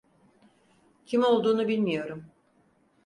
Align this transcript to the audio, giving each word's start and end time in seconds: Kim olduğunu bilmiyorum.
Kim 1.05 1.23
olduğunu 1.23 1.67
bilmiyorum. 1.67 2.25